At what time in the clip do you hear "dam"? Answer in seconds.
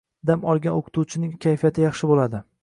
0.29-0.45